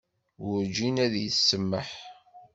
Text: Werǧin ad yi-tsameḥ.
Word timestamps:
Werǧin 0.45 0.95
ad 1.05 1.13
yi-tsameḥ. 1.21 1.89